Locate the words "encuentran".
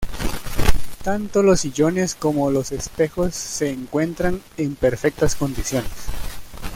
3.69-4.41